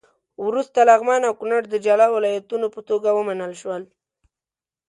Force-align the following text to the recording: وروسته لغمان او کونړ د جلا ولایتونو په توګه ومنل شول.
وروسته 0.45 0.79
لغمان 0.89 1.21
او 1.27 1.33
کونړ 1.39 1.61
د 1.69 1.75
جلا 1.85 2.07
ولایتونو 2.11 2.67
په 2.75 2.81
توګه 2.89 3.09
ومنل 3.13 3.53
شول. 3.61 3.83